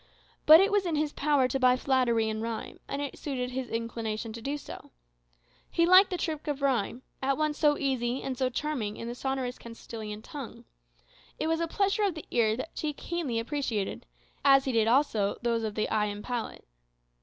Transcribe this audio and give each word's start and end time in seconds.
But 0.47 0.59
it 0.59 0.71
was 0.71 0.87
in 0.87 0.95
his 0.95 1.13
power 1.13 1.47
to 1.47 1.59
buy 1.59 1.77
flattery 1.77 2.27
in 2.27 2.41
rhyme, 2.41 2.79
and 2.87 3.03
it 3.03 3.19
suited 3.19 3.51
his 3.51 3.69
inclination 3.69 4.33
so 4.33 4.41
to 4.41 4.57
do. 4.57 4.89
He 5.69 5.85
liked 5.85 6.09
the 6.09 6.17
trick 6.17 6.47
of 6.47 6.63
rhyme, 6.63 7.03
at 7.21 7.37
once 7.37 7.59
so 7.59 7.77
easy 7.77 8.23
and 8.23 8.35
so 8.35 8.49
charming 8.49 8.97
in 8.97 9.07
the 9.07 9.13
sonorous 9.13 9.59
Castilian 9.59 10.23
tongue 10.23 10.65
it 11.37 11.45
was 11.45 11.59
a 11.59 11.67
pleasure 11.67 12.01
of 12.01 12.15
the 12.15 12.25
ear 12.31 12.55
which 12.57 12.65
he 12.81 12.93
keenly 12.93 13.37
appreciated, 13.37 14.07
as 14.43 14.65
he 14.65 14.71
did 14.71 14.87
also 14.87 15.37
those 15.43 15.63
of 15.63 15.75
the 15.75 15.87
eye 15.89 16.05
and 16.05 16.23
the 16.23 16.27
palate. 16.27 16.65